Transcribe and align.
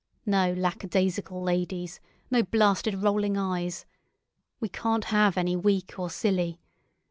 No 0.25 0.51
lackadaisical 0.53 1.39
ladies—no 1.43 2.41
blasted 2.41 3.03
rolling 3.03 3.37
eyes. 3.37 3.85
We 4.59 4.67
can't 4.67 5.03
have 5.13 5.37
any 5.37 5.55
weak 5.55 5.99
or 5.99 6.09
silly. 6.09 6.59